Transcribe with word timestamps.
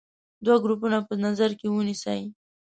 دوه 0.45 0.55
ګروپونه 0.63 0.97
په 1.07 1.13
نظر 1.25 1.51
کې 1.59 1.67
ونیسئ. 1.69 2.21